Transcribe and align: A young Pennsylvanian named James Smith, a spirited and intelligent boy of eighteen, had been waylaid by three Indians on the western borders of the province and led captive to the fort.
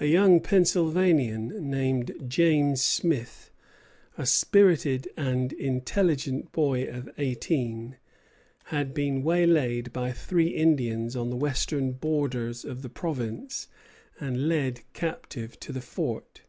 A 0.00 0.06
young 0.06 0.40
Pennsylvanian 0.40 1.70
named 1.70 2.10
James 2.26 2.82
Smith, 2.82 3.52
a 4.18 4.26
spirited 4.26 5.08
and 5.16 5.52
intelligent 5.52 6.50
boy 6.50 6.86
of 6.88 7.08
eighteen, 7.16 7.96
had 8.74 8.92
been 8.92 9.22
waylaid 9.22 9.92
by 9.92 10.10
three 10.10 10.48
Indians 10.48 11.14
on 11.14 11.30
the 11.30 11.36
western 11.36 11.92
borders 11.92 12.64
of 12.64 12.82
the 12.82 12.88
province 12.90 13.68
and 14.18 14.48
led 14.48 14.80
captive 14.94 15.60
to 15.60 15.70
the 15.70 15.80
fort. 15.80 16.40